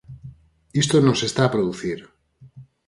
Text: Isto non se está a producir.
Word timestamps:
Isto 0.81 0.95
non 1.05 1.15
se 1.19 1.25
está 1.29 1.41
a 1.45 1.53
producir. 1.55 1.99